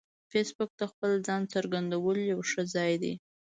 فېسبوک 0.31 0.71
د 0.77 0.81
خپل 0.91 1.11
ځان 1.27 1.41
څرګندولو 1.53 2.21
یو 2.33 2.39
ښه 2.49 2.63
ځای 2.75 2.93
دی 3.03 3.13